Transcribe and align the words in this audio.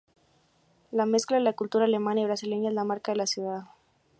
La 0.91 1.05
mezcla 1.05 1.37
de 1.37 1.43
la 1.43 1.53
cultura 1.53 1.85
alemana 1.85 2.21
y 2.21 2.25
brasileña 2.25 2.69
es 2.69 2.73
la 2.73 2.83
marca 2.83 3.11
de 3.11 3.17
la 3.19 3.27
ciudad. 3.27 3.65